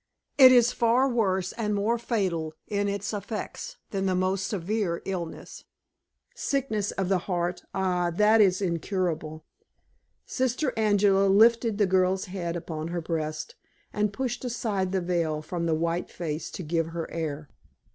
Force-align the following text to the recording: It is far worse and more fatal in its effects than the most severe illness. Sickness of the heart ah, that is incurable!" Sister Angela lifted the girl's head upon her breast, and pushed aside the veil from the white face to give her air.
It 0.39 0.51
is 0.51 0.71
far 0.71 1.07
worse 1.07 1.51
and 1.51 1.75
more 1.75 1.99
fatal 1.99 2.55
in 2.67 2.89
its 2.89 3.13
effects 3.13 3.77
than 3.91 4.07
the 4.07 4.15
most 4.15 4.47
severe 4.47 5.03
illness. 5.05 5.63
Sickness 6.33 6.89
of 6.89 7.07
the 7.07 7.19
heart 7.29 7.61
ah, 7.75 8.09
that 8.09 8.41
is 8.41 8.63
incurable!" 8.63 9.45
Sister 10.25 10.73
Angela 10.75 11.27
lifted 11.27 11.77
the 11.77 11.85
girl's 11.85 12.25
head 12.25 12.55
upon 12.55 12.87
her 12.87 12.99
breast, 13.01 13.53
and 13.93 14.11
pushed 14.11 14.43
aside 14.43 14.91
the 14.91 15.01
veil 15.01 15.39
from 15.43 15.67
the 15.67 15.75
white 15.75 16.09
face 16.09 16.49
to 16.49 16.63
give 16.63 16.87
her 16.87 17.07
air. 17.11 17.51